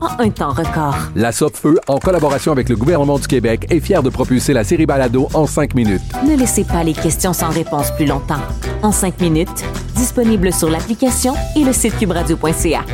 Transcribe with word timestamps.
en 0.00 0.20
un 0.20 0.30
temps 0.30 0.52
record. 0.52 0.96
La 1.14 1.32
Feu, 1.32 1.78
en 1.88 1.98
collaboration 1.98 2.52
avec 2.52 2.68
le 2.68 2.76
gouvernement 2.76 3.18
du 3.18 3.26
Québec, 3.26 3.66
est 3.70 3.80
fière 3.80 4.02
de 4.02 4.10
propulser 4.10 4.52
la 4.52 4.64
série 4.64 4.86
Balado 4.86 5.28
en 5.34 5.46
cinq 5.46 5.74
minutes. 5.74 6.02
Ne 6.26 6.36
laissez 6.36 6.64
pas 6.64 6.84
les 6.84 6.92
questions 6.92 7.32
sans 7.32 7.50
réponse 7.50 7.90
plus 7.92 8.06
longtemps. 8.06 8.42
En 8.82 8.92
cinq 8.92 9.20
minutes, 9.20 9.64
disponible 9.94 10.52
sur 10.52 10.70
l'application 10.70 11.34
et 11.56 11.64
le 11.64 11.72
site 11.72 11.96
cubradio.ca. 11.98 12.84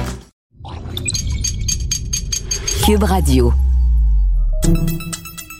Cube 2.84 3.03
Radio. 3.03 3.53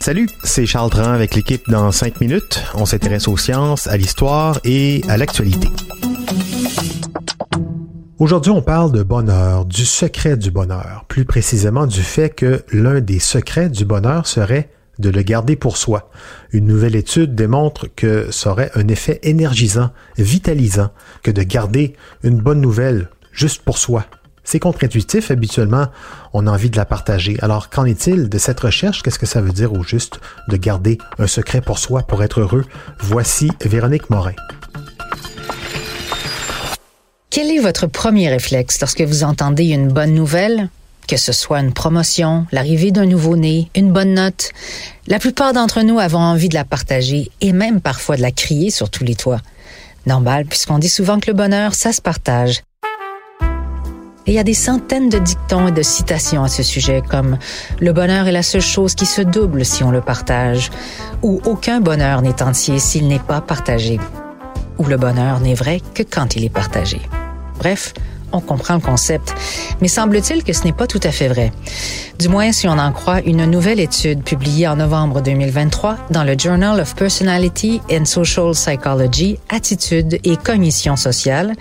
Salut, 0.01 0.29
c'est 0.43 0.67
Charles 0.67 0.91
Tran 0.91 1.13
avec 1.13 1.35
l'équipe 1.35 1.63
dans 1.71 1.91
5 1.91 2.21
minutes. 2.21 2.63
On 2.75 2.85
s'intéresse 2.85 3.27
aux 3.27 3.39
sciences, 3.39 3.87
à 3.87 3.97
l'histoire 3.97 4.61
et 4.63 5.01
à 5.09 5.17
l'actualité. 5.17 5.69
Aujourd'hui, 8.21 8.53
on 8.53 8.63
parle 8.63 8.93
de 8.93 9.03
bonheur, 9.03 9.65
du 9.65 9.85
secret 9.85 10.37
du 10.37 10.53
bonheur, 10.53 11.05
plus 11.09 11.25
précisément 11.25 11.85
du 11.89 12.01
fait 12.01 12.31
que 12.31 12.63
l'un 12.71 13.01
des 13.01 13.19
secrets 13.19 13.69
du 13.69 13.85
bonheur 13.85 14.29
serait 14.29 14.71
de 15.01 15.11
le 15.11 15.23
garder 15.23 15.57
pour 15.57 15.77
soi. 15.77 16.11
Une 16.53 16.67
nouvelle 16.67 16.95
étude 16.95 17.35
démontre 17.35 17.89
que 17.97 18.31
ça 18.31 18.53
aurait 18.53 18.71
un 18.77 18.87
effet 18.87 19.19
énergisant, 19.25 19.91
vitalisant, 20.17 20.91
que 21.25 21.33
de 21.33 21.43
garder 21.43 21.95
une 22.23 22.39
bonne 22.39 22.61
nouvelle 22.61 23.09
juste 23.33 23.63
pour 23.63 23.79
soi. 23.79 24.07
C'est 24.45 24.61
contre-intuitif, 24.61 25.33
habituellement, 25.33 25.89
on 26.33 26.47
a 26.47 26.53
envie 26.53 26.71
de 26.71 26.77
la 26.77 26.85
partager. 26.85 27.37
Alors, 27.41 27.69
qu'en 27.69 27.85
est-il 27.85 28.29
de 28.29 28.39
cette 28.39 28.61
recherche? 28.61 29.03
Qu'est-ce 29.03 29.19
que 29.19 29.27
ça 29.27 29.41
veut 29.41 29.53
dire 29.53 29.73
au 29.73 29.83
juste 29.83 30.21
de 30.49 30.57
garder 30.57 30.99
un 31.19 31.27
secret 31.27 31.63
pour 31.63 31.81
soi 31.81 32.03
pour 32.03 32.23
être 32.23 32.43
heureux? 32.43 32.65
Voici 33.01 33.51
Véronique 33.65 34.09
Morin. 34.09 34.35
Quel 37.35 37.51
est 37.51 37.59
votre 37.59 37.89
premier 37.89 38.29
réflexe 38.29 38.81
lorsque 38.81 39.01
vous 39.01 39.25
entendez 39.25 39.65
une 39.65 39.89
bonne 39.89 40.15
nouvelle? 40.15 40.69
Que 41.09 41.17
ce 41.17 41.33
soit 41.33 41.59
une 41.59 41.73
promotion, 41.73 42.47
l'arrivée 42.53 42.93
d'un 42.93 43.07
nouveau-né, 43.07 43.73
une 43.75 43.91
bonne 43.91 44.15
note, 44.15 44.53
la 45.09 45.19
plupart 45.19 45.53
d'entre 45.53 45.83
nous 45.83 45.99
avons 45.99 46.21
envie 46.21 46.49
de 46.49 46.55
la 46.55 46.65
partager 46.65 47.33
et 47.41 47.53
même 47.53 47.81
parfois 47.81 48.15
de 48.15 48.23
la 48.23 48.31
crier 48.31 48.71
sur 48.71 48.89
tous 48.89 49.03
les 49.03 49.17
toits. 49.17 49.41
Normal, 50.07 50.45
puisqu'on 50.45 50.79
dit 50.79 50.89
souvent 50.89 51.19
que 51.19 51.29
le 51.29 51.37
bonheur, 51.37 51.75
ça 51.75 51.93
se 51.93 52.01
partage. 52.01 52.63
Et 54.27 54.31
il 54.31 54.35
y 54.35 54.39
a 54.39 54.45
des 54.45 54.55
centaines 54.55 55.09
de 55.09 55.19
dictons 55.19 55.67
et 55.67 55.73
de 55.73 55.83
citations 55.83 56.45
à 56.45 56.49
ce 56.49 56.63
sujet, 56.63 57.03
comme 57.11 57.39
Le 57.81 57.93
bonheur 57.93 58.29
est 58.29 58.33
la 58.33 58.45
seule 58.45 58.61
chose 58.61 58.95
qui 58.95 59.07
se 59.07 59.23
double 59.23 59.65
si 59.65 59.83
on 59.83 59.91
le 59.91 60.03
partage, 60.03 60.71
ou 61.23 61.41
Aucun 61.47 61.81
bonheur 61.81 62.23
n'est 62.23 62.45
entier 62.45 62.79
s'il 62.79 63.09
n'est 63.09 63.19
pas 63.19 63.41
partagé, 63.41 63.99
ou 64.79 64.85
Le 64.85 64.97
bonheur 64.97 65.41
n'est 65.41 65.55
vrai 65.55 65.81
que 65.95 66.05
quand 66.05 66.37
il 66.37 66.45
est 66.45 66.49
partagé. 66.49 67.01
Bref, 67.59 67.95
on 68.33 68.41
comprend 68.41 68.75
le 68.75 68.81
concept, 68.81 69.33
mais 69.81 69.89
semble-t-il 69.89 70.43
que 70.43 70.53
ce 70.53 70.65
n'est 70.65 70.73
pas 70.73 70.87
tout 70.87 71.01
à 71.03 71.13
fait 71.13 71.29
vrai. 71.29 71.53
Du 72.19 72.29
moins, 72.29 72.53
si 72.53 72.67
on 72.69 72.79
en 72.79 72.93
croit 72.93 73.21
une 73.23 73.45
nouvelle 73.47 73.81
étude 73.81 74.23
publiée 74.25 74.67
en 74.67 74.77
novembre 74.77 75.21
2023 75.21 75.97
dans 76.11 76.25
le 76.25 76.37
Journal 76.37 76.81
of 76.81 76.95
Personality 76.95 77.81
and 77.91 78.05
Social 78.05 78.53
Psychology, 78.53 79.39
Attitude 79.49 80.19
et 80.25 80.37
Cognition 80.37 80.97
sociale, 80.97 81.55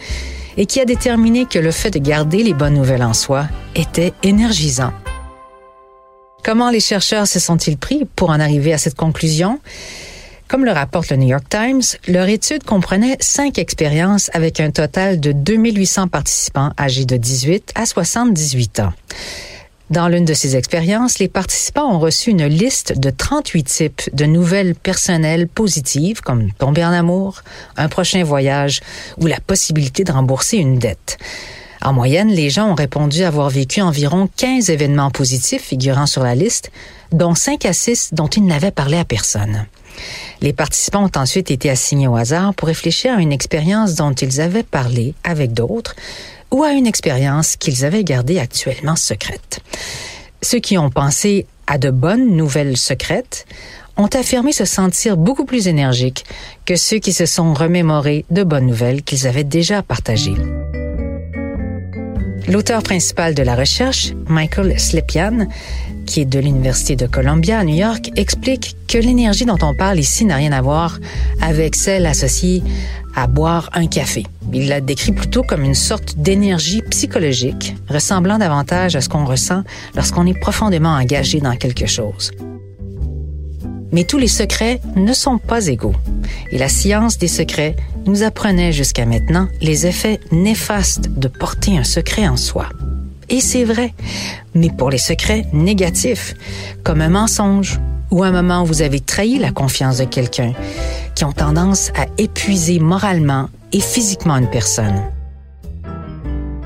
et 0.58 0.66
qui 0.66 0.80
a 0.80 0.86
déterminé 0.86 1.46
que 1.46 1.59
le 1.59 1.72
fait 1.72 1.92
de 1.92 2.00
garder 2.00 2.44
les 2.44 2.54
bonnes 2.54 2.75
nouvelles 2.75 3.04
en 3.04 3.14
soi 3.14 3.46
était 3.75 4.14
énergisant. 4.24 4.94
Comment 6.44 6.70
les 6.70 6.80
chercheurs 6.80 7.28
se 7.28 7.40
sont-ils 7.40 7.78
pris 7.78 8.06
pour 8.16 8.30
en 8.30 8.40
arriver 8.40 8.74
à 8.74 8.78
cette 8.78 8.96
conclusion? 8.96 9.60
Comme 10.53 10.66
le 10.66 10.72
rapporte 10.72 11.09
le 11.09 11.18
New 11.18 11.30
York 11.30 11.46
Times, 11.50 11.81
leur 12.08 12.28
étude 12.30 12.64
comprenait 12.64 13.18
cinq 13.19 13.58
expériences 13.58 14.30
avec 14.34 14.59
un 14.59 14.69
total 14.69 15.19
de 15.19 15.31
2800 15.31 16.09
participants 16.09 16.74
âgés 16.80 17.06
de 17.06 17.18
18 17.18 17.72
à 17.74 17.88
78 17.88 18.81
ans. 18.81 18.94
Dans 19.90 20.08
l'une 20.08 20.25
de 20.25 20.36
ces 20.36 20.56
expériences, 20.56 21.18
les 21.18 21.28
participants 21.28 21.92
ont 21.92 21.97
reçu 21.97 22.30
une 22.30 22.46
liste 22.46 23.00
de 23.00 23.09
38 23.09 23.63
types 23.63 24.02
de 24.13 24.25
nouvelles 24.25 24.75
personnelles 24.75 25.47
positives 25.47 26.22
comme 26.22 26.52
tomber 26.52 26.86
en 26.86 26.92
amour, 26.92 27.42
un 27.75 27.88
prochain 27.88 28.24
voyage 28.24 28.81
ou 29.19 29.25
la 29.25 29.40
possibilité 29.40 30.03
de 30.03 30.12
rembourser 30.12 30.58
une 30.58 30.78
dette. 30.78 31.18
En 31.81 31.94
moyenne, 31.94 32.30
les 32.30 32.52
gens 32.52 32.69
ont 32.69 32.75
répondu 32.75 33.24
avoir 33.24 33.50
vécu 33.50 33.81
environ 33.81 34.30
15 34.38 34.69
événements 34.69 35.09
positifs 35.09 35.63
figurant 35.63 36.06
sur 36.06 36.22
la 36.22 36.36
liste, 36.36 36.72
dont 37.12 37.34
5 37.34 37.66
à 37.66 37.74
6 37.74 38.09
dont 38.13 38.28
ils 38.28 38.46
n'avaient 38.46 38.69
parlé 38.69 38.97
à 38.97 39.03
personne. 39.03 39.66
Les 40.41 40.53
participants 40.53 41.06
ont 41.06 41.19
ensuite 41.19 41.52
été 41.52 41.69
assignés 41.69 42.08
au 42.08 42.16
hasard 42.16 42.53
pour 42.53 42.68
réfléchir 42.68 43.16
à 43.16 43.22
une 43.22 43.31
expérience 43.31 43.96
dont 43.96 44.14
ils 44.14 44.41
avaient 44.41 44.64
parlé 44.64 45.14
avec 45.24 45.53
d'autres 45.53 45.96
ou 46.52 46.64
à 46.64 46.72
une 46.72 46.88
expérience 46.88 47.56
qu'ils 47.56 47.86
avaient 47.86 48.03
gardée 48.03 48.40
actuellement 48.40 48.96
secrète. 48.96 49.59
Ceux 50.42 50.59
qui 50.59 50.78
ont 50.78 50.90
pensé 50.90 51.47
à 51.68 51.78
de 51.78 51.90
bonnes 51.90 52.36
nouvelles 52.36 52.78
secrètes 52.78 53.46
ont 53.97 54.08
affirmé 54.08 54.52
se 54.52 54.66
sentir 54.66 55.18
beaucoup 55.18 55.46
plus 55.46 55.68
énergiques 55.68 56.25
que 56.66 56.75
ceux 56.75 56.97
qui 56.97 57.13
se 57.13 57.25
sont 57.25 57.53
remémorés 57.53 58.25
de 58.31 58.44
bonnes 58.44 58.68
nouvelles 58.68 59.03
qu'ils 59.03 59.28
avaient 59.28 59.44
déjà 59.44 59.84
partagées. 59.84 60.36
L'auteur 62.48 62.84
principal 62.84 63.34
de 63.34 63.42
la 63.42 63.56
recherche, 63.56 64.14
Michael 64.28 64.78
Slepian, 64.78 65.48
qui 66.06 66.22
est 66.22 66.26
de 66.26 66.40
l'Université 66.40 66.96
de 66.98 67.08
Columbia 67.08 67.59
à 67.59 67.64
New 67.64 67.76
York, 67.76 68.12
explique 68.18 68.76
que 68.88 68.98
l'énergie 68.98 69.46
dont 69.46 69.58
on 69.62 69.74
parle 69.74 70.00
ici 70.00 70.26
n'a 70.26 70.36
rien 70.36 70.52
à 70.52 70.62
voir 70.62 71.00
avec 71.42 71.76
celle 71.76 72.06
associée 72.06 72.62
à 73.16 73.28
boire 73.28 73.70
un 73.74 73.88
café. 73.88 74.26
Il 74.52 74.68
la 74.68 74.81
décrit 74.81 75.14
plutôt 75.14 75.44
comme 75.44 75.64
une 75.64 75.76
sorte 75.76 76.18
d'énergie 76.18 76.81
psychologique, 76.90 77.76
ressemblant 77.88 78.38
davantage 78.38 78.96
à 78.96 79.02
ce 79.02 79.08
qu'on 79.08 79.25
ressent 79.25 79.64
lorsqu'on 79.96 80.28
est 80.28 80.38
profondément 80.38 80.94
engagé 80.96 81.40
dans 81.40 81.56
quelque 81.56 81.86
chose. 81.86 82.31
Mais 83.94 84.04
tous 84.04 84.18
les 84.18 84.28
secrets 84.28 84.81
ne 84.96 85.14
sont 85.14 85.38
pas 85.38 85.68
égaux. 85.68 85.96
Et 86.52 86.58
la 86.58 86.68
science 86.68 87.18
des 87.18 87.28
secrets 87.28 87.76
nous 88.06 88.24
apprenait 88.24 88.74
jusqu'à 88.74 89.06
maintenant 89.06 89.48
les 89.62 89.88
effets 89.88 90.20
néfastes 90.31 91.12
de 91.16 91.28
porter 91.28 91.78
un 91.78 91.84
secret 91.86 92.28
en 92.28 92.36
soi. 92.36 92.68
Et 93.30 93.40
c'est 93.40 93.64
vrai, 93.64 93.94
mais 94.54 94.70
pour 94.70 94.90
les 94.90 94.98
secrets 94.98 95.46
négatifs, 95.54 96.36
comme 96.84 97.01
un 97.01 97.10
mensonge 97.10 97.80
ou 98.12 98.24
un 98.24 98.31
moment 98.31 98.63
où 98.63 98.66
vous 98.66 98.81
avez 98.81 99.00
trahi 99.00 99.40
la 99.40 99.51
confiance 99.51 100.00
de 100.00 100.06
quelqu'un, 100.06 100.54
qui 101.16 101.24
ont 101.24 101.31
tendance 101.31 101.92
à 101.95 102.06
épuiser 102.18 102.80
moralement 102.80 103.50
et 103.72 103.80
physiquement 103.80 104.38
une 104.38 104.50
personne. 104.50 105.04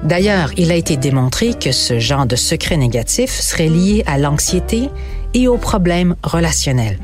D'ailleurs, 0.03 0.51
il 0.57 0.71
a 0.71 0.75
été 0.75 0.95
démontré 0.95 1.53
que 1.53 1.71
ce 1.71 2.00
genre 2.00 2.25
de 2.25 2.35
secret 2.35 2.77
négatif 2.77 3.31
serait 3.31 3.68
lié 3.68 4.03
à 4.07 4.18
l'anxiété 4.18 4.89
et 5.33 5.47
aux 5.47 5.57
problèmes 5.57 6.15
relationnels. 6.24 6.97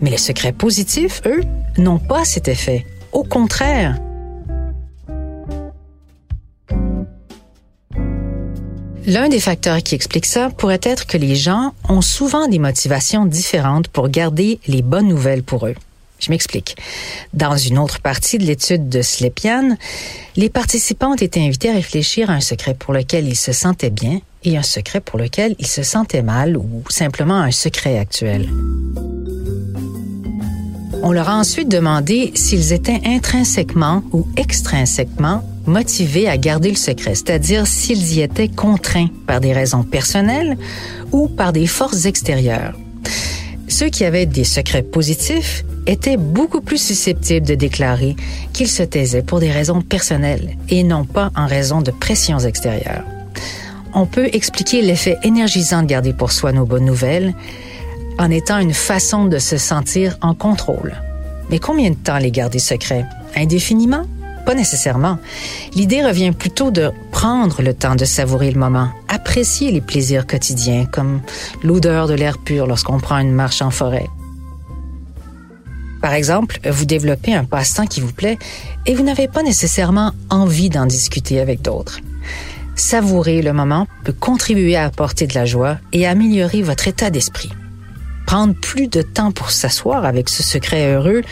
Mais 0.00 0.10
les 0.10 0.16
secrets 0.16 0.52
positifs, 0.52 1.22
eux, 1.26 1.42
n'ont 1.78 1.98
pas 1.98 2.24
cet 2.24 2.48
effet. 2.48 2.86
Au 3.12 3.24
contraire, 3.24 3.98
L'un 9.06 9.28
des 9.28 9.40
facteurs 9.40 9.82
qui 9.82 9.96
explique 9.96 10.26
ça 10.26 10.50
pourrait 10.50 10.78
être 10.82 11.06
que 11.06 11.16
les 11.16 11.34
gens 11.34 11.74
ont 11.88 12.02
souvent 12.02 12.46
des 12.46 12.60
motivations 12.60 13.26
différentes 13.26 13.88
pour 13.88 14.08
garder 14.08 14.60
les 14.68 14.82
bonnes 14.82 15.08
nouvelles 15.08 15.42
pour 15.42 15.66
eux. 15.66 15.74
Je 16.20 16.30
m'explique. 16.30 16.76
Dans 17.32 17.56
une 17.56 17.78
autre 17.78 18.00
partie 18.00 18.38
de 18.38 18.44
l'étude 18.44 18.88
de 18.88 19.02
Slepian, 19.02 19.76
les 20.36 20.50
participants 20.50 21.12
ont 21.12 21.16
été 21.16 21.44
invités 21.44 21.70
à 21.70 21.74
réfléchir 21.74 22.30
à 22.30 22.34
un 22.34 22.40
secret 22.40 22.74
pour 22.74 22.92
lequel 22.92 23.26
ils 23.26 23.36
se 23.36 23.52
sentaient 23.52 23.90
bien 23.90 24.20
et 24.44 24.56
un 24.56 24.62
secret 24.62 25.00
pour 25.00 25.18
lequel 25.18 25.56
il 25.58 25.66
se 25.66 25.82
sentait 25.82 26.22
mal 26.22 26.56
ou 26.56 26.84
simplement 26.88 27.40
un 27.40 27.50
secret 27.50 27.98
actuel. 27.98 28.48
On 31.02 31.12
leur 31.12 31.30
a 31.30 31.36
ensuite 31.36 31.68
demandé 31.68 32.30
s'ils 32.34 32.72
étaient 32.72 33.00
intrinsèquement 33.06 34.02
ou 34.12 34.26
extrinsèquement 34.36 35.42
motivés 35.66 36.28
à 36.28 36.36
garder 36.36 36.68
le 36.68 36.76
secret, 36.76 37.14
c'est-à-dire 37.14 37.66
s'ils 37.66 38.14
y 38.14 38.20
étaient 38.20 38.48
contraints 38.48 39.08
par 39.26 39.40
des 39.40 39.52
raisons 39.52 39.82
personnelles 39.82 40.58
ou 41.12 41.28
par 41.28 41.52
des 41.52 41.66
forces 41.66 42.04
extérieures. 42.04 42.74
Ceux 43.68 43.88
qui 43.88 44.04
avaient 44.04 44.26
des 44.26 44.44
secrets 44.44 44.82
positifs 44.82 45.64
étaient 45.86 46.18
beaucoup 46.18 46.60
plus 46.60 46.82
susceptibles 46.82 47.46
de 47.46 47.54
déclarer 47.54 48.14
qu'ils 48.52 48.68
se 48.68 48.82
taisaient 48.82 49.22
pour 49.22 49.40
des 49.40 49.50
raisons 49.50 49.80
personnelles 49.80 50.56
et 50.68 50.82
non 50.82 51.04
pas 51.04 51.30
en 51.34 51.46
raison 51.46 51.80
de 51.80 51.92
pressions 51.92 52.40
extérieures. 52.40 53.04
On 53.94 54.06
peut 54.06 54.28
expliquer 54.32 54.82
l'effet 54.82 55.16
énergisant 55.22 55.82
de 55.82 55.88
garder 55.88 56.12
pour 56.12 56.30
soi 56.30 56.52
nos 56.52 56.66
bonnes 56.66 56.84
nouvelles 56.84 57.34
en 58.20 58.30
étant 58.30 58.58
une 58.58 58.74
façon 58.74 59.24
de 59.24 59.38
se 59.38 59.56
sentir 59.56 60.18
en 60.20 60.34
contrôle. 60.34 60.94
Mais 61.48 61.58
combien 61.58 61.88
de 61.90 61.96
temps 61.96 62.18
les 62.18 62.30
garder 62.30 62.58
secrets? 62.58 63.06
Indéfiniment? 63.34 64.04
Pas 64.44 64.54
nécessairement. 64.54 65.18
L'idée 65.74 66.04
revient 66.04 66.32
plutôt 66.32 66.70
de 66.70 66.92
prendre 67.12 67.62
le 67.62 67.72
temps 67.72 67.94
de 67.94 68.04
savourer 68.04 68.50
le 68.50 68.60
moment, 68.60 68.90
apprécier 69.08 69.72
les 69.72 69.80
plaisirs 69.80 70.26
quotidiens 70.26 70.84
comme 70.84 71.22
l'odeur 71.62 72.08
de 72.08 72.14
l'air 72.14 72.36
pur 72.36 72.66
lorsqu'on 72.66 73.00
prend 73.00 73.18
une 73.18 73.32
marche 73.32 73.62
en 73.62 73.70
forêt. 73.70 74.06
Par 76.02 76.12
exemple, 76.12 76.60
vous 76.70 76.84
développez 76.84 77.34
un 77.34 77.44
passe-temps 77.44 77.86
qui 77.86 78.02
vous 78.02 78.12
plaît 78.12 78.38
et 78.84 78.94
vous 78.94 79.02
n'avez 79.02 79.28
pas 79.28 79.42
nécessairement 79.42 80.12
envie 80.28 80.68
d'en 80.68 80.84
discuter 80.84 81.40
avec 81.40 81.62
d'autres. 81.62 82.00
Savourer 82.74 83.40
le 83.40 83.54
moment 83.54 83.86
peut 84.04 84.14
contribuer 84.14 84.76
à 84.76 84.84
apporter 84.84 85.26
de 85.26 85.34
la 85.34 85.46
joie 85.46 85.78
et 85.92 86.06
améliorer 86.06 86.60
votre 86.62 86.86
état 86.88 87.10
d'esprit. 87.10 87.50
Prendre 88.30 88.54
plus 88.54 88.86
de 88.86 89.02
temps 89.02 89.32
pour 89.32 89.50
s'asseoir 89.50 90.04
avec 90.04 90.28
ce 90.28 90.44
secret 90.44 90.92
heureux 90.92 91.22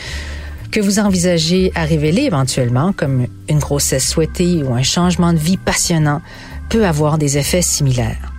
que 0.69 0.81
vous 0.81 0.99
envisagez 0.99 1.71
à 1.73 1.85
révéler 1.85 2.23
éventuellement, 2.23 2.91
comme 2.91 3.25
une 3.47 3.59
grossesse 3.59 4.05
souhaitée 4.05 4.63
ou 4.63 4.73
un 4.73 4.83
changement 4.83 5.31
de 5.31 5.37
vie 5.37 5.55
passionnant, 5.55 6.21
peut 6.67 6.85
avoir 6.85 7.17
des 7.17 7.37
effets 7.37 7.61
similaires. 7.61 8.33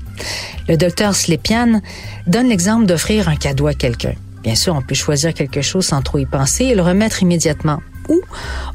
Le 0.68 0.76
docteur 0.76 1.14
Slepian 1.14 1.80
donne 2.26 2.50
l'exemple 2.50 2.84
d'offrir 2.84 3.30
un 3.30 3.36
cadeau 3.36 3.66
à 3.66 3.72
quelqu'un. 3.72 4.12
Bien 4.42 4.56
sûr, 4.56 4.74
on 4.74 4.82
peut 4.82 4.94
choisir 4.94 5.32
quelque 5.32 5.62
chose 5.62 5.86
sans 5.86 6.02
trop 6.02 6.18
y 6.18 6.26
penser 6.26 6.66
et 6.66 6.74
le 6.74 6.82
remettre 6.82 7.22
immédiatement. 7.22 7.80
Ou 8.10 8.20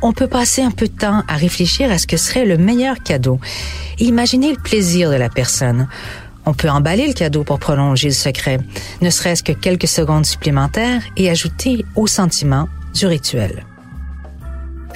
on 0.01 0.13
peut 0.13 0.25
passer 0.25 0.63
un 0.63 0.71
peu 0.71 0.87
de 0.87 0.97
temps 0.97 1.21
à 1.27 1.35
réfléchir 1.35 1.91
à 1.91 1.99
ce 1.99 2.07
que 2.07 2.17
serait 2.17 2.45
le 2.45 2.57
meilleur 2.57 3.03
cadeau 3.03 3.39
et 3.99 4.05
imaginer 4.05 4.49
le 4.49 4.57
plaisir 4.57 5.11
de 5.11 5.15
la 5.15 5.29
personne. 5.29 5.87
On 6.45 6.53
peut 6.53 6.69
emballer 6.69 7.07
le 7.07 7.13
cadeau 7.13 7.44
pour 7.44 7.59
prolonger 7.59 8.09
le 8.09 8.13
secret, 8.13 8.59
ne 9.01 9.09
serait-ce 9.09 9.44
que 9.44 9.51
quelques 9.51 9.88
secondes 9.88 10.25
supplémentaires 10.25 11.01
et 11.18 11.30
ajouter 11.30 11.86
au 11.95 12.07
sentiment 12.07 12.68
du 12.94 13.06
rituel. 13.07 13.65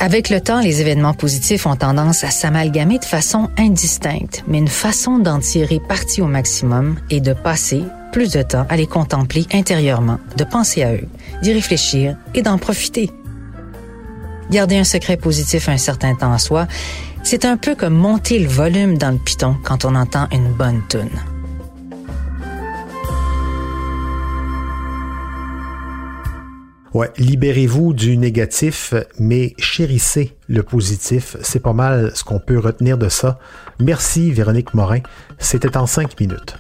Avec 0.02 0.30
le 0.30 0.40
temps, 0.40 0.62
les 0.62 0.80
événements 0.80 1.14
positifs 1.14 1.66
ont 1.66 1.76
tendance 1.76 2.24
à 2.24 2.32
s'amalgamer 2.32 3.00
de 3.00 3.06
façon 3.06 3.50
indistincte, 3.58 4.46
mais 4.48 4.60
une 4.60 4.70
façon 4.70 5.20
d'en 5.20 5.40
tirer 5.40 5.82
parti 5.90 6.22
au 6.22 6.28
maximum 6.28 6.96
est 7.10 7.20
de 7.20 7.34
passer 7.34 7.84
plus 8.14 8.32
de 8.32 8.42
temps 8.42 8.66
à 8.70 8.78
les 8.78 8.88
contempler 8.88 9.46
intérieurement, 9.52 10.20
de 10.38 10.44
penser 10.46 10.84
à 10.84 10.94
eux, 10.94 11.08
d'y 11.42 11.52
réfléchir 11.52 12.16
et 12.34 12.42
d'en 12.42 12.58
profiter. 12.58 13.12
Garder 14.50 14.78
un 14.78 14.84
secret 14.86 15.18
positif 15.18 15.68
un 15.68 15.78
certain 15.78 16.16
temps 16.16 16.32
à 16.32 16.40
soi, 16.40 16.68
c'est 17.24 17.44
un 17.44 17.58
peu 17.58 17.76
comme 17.76 17.94
monter 17.94 18.40
le 18.40 18.48
volume 18.48 18.98
dans 18.98 19.12
le 19.12 19.20
piton 19.20 19.58
quand 19.64 19.84
on 19.84 19.96
entend 19.96 20.28
une 20.32 20.52
bonne 20.54 20.82
tune. 20.90 21.10
Ouais, 26.94 27.12
libérez-vous 27.18 27.94
du 27.94 28.18
négatif, 28.18 28.96
mais 29.20 29.54
chérissez 29.60 30.36
le 30.48 30.64
positif. 30.64 31.38
C'est 31.42 31.62
pas 31.62 31.74
mal 31.74 32.12
ce 32.16 32.24
qu'on 32.24 32.40
peut 32.40 32.58
retenir 32.58 32.98
de 32.98 33.10
ça. 33.10 33.38
Merci 33.80 34.32
Véronique 34.32 34.74
Morin. 34.74 35.02
C'était 35.38 35.78
en 35.78 35.86
cinq 35.86 36.20
minutes. 36.20 36.58